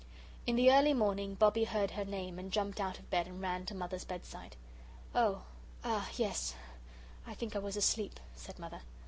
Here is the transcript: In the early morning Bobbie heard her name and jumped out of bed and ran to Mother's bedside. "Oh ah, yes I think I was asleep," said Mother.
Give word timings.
In 0.47 0.55
the 0.55 0.71
early 0.73 0.93
morning 0.95 1.35
Bobbie 1.35 1.65
heard 1.65 1.91
her 1.91 2.03
name 2.03 2.39
and 2.39 2.51
jumped 2.51 2.79
out 2.81 2.97
of 2.97 3.07
bed 3.11 3.27
and 3.27 3.39
ran 3.39 3.67
to 3.67 3.75
Mother's 3.75 4.03
bedside. 4.03 4.55
"Oh 5.13 5.43
ah, 5.83 6.09
yes 6.17 6.55
I 7.27 7.35
think 7.35 7.55
I 7.55 7.59
was 7.59 7.77
asleep," 7.77 8.19
said 8.35 8.57
Mother. 8.57 8.81